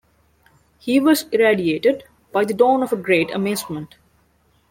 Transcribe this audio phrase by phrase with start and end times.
[0.79, 3.97] He was irradiated by the dawn of a great amazement.